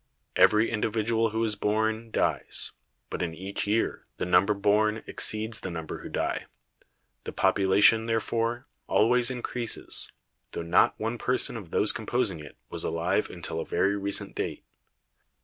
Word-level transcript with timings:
Every 0.35 0.71
individual 0.71 1.29
who 1.29 1.43
is 1.43 1.55
born, 1.55 2.09
dies, 2.09 2.71
but 3.11 3.21
in 3.21 3.35
each 3.35 3.67
year 3.67 4.03
the 4.17 4.25
number 4.25 4.55
born 4.55 5.03
exceeds 5.05 5.59
the 5.59 5.69
number 5.69 6.01
who 6.01 6.09
die; 6.09 6.47
the 7.23 7.31
population, 7.31 8.07
therefore, 8.07 8.65
always 8.87 9.29
increases, 9.29 10.11
though 10.53 10.63
not 10.63 10.99
one 10.99 11.19
person 11.19 11.55
of 11.55 11.69
those 11.69 11.91
composing 11.91 12.39
it 12.39 12.57
was 12.67 12.83
alive 12.83 13.29
until 13.29 13.59
a 13.59 13.63
very 13.67 13.95
recent 13.95 14.35
date. 14.35 14.63